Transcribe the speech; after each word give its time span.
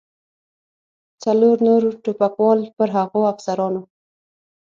څلور 1.23 1.55
نور 1.67 1.81
ټوپکوال 2.03 2.59
پر 2.77 2.89
هغو 2.97 3.21
افسرانو. 3.33 3.81